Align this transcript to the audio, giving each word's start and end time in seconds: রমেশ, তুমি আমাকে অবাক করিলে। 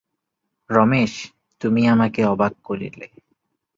রমেশ, 0.69 1.13
তুমি 1.61 1.81
আমাকে 1.87 2.21
অবাক 2.25 2.53
করিলে। 2.63 3.07